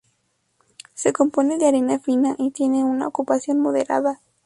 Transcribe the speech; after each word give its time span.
Se 0.95 1.13
compone 1.13 1.59
de 1.59 1.67
arena 1.67 1.99
fina 1.99 2.33
y 2.39 2.49
tiene 2.49 2.83
una 2.83 3.07
ocupación 3.07 3.59
moderada. 3.59 4.19